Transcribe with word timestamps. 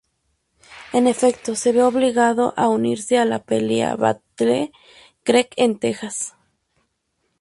En 0.93 1.05
efecto, 1.05 1.53
se 1.53 1.71
ve 1.73 1.83
obligado 1.83 2.55
a 2.57 2.67
unirse 2.69 3.19
a 3.19 3.25
la 3.25 3.37
pelea 3.43 3.95
Battle 3.95 4.71
Creek 5.23 5.53
en 5.57 5.77
Texas. 5.77 6.33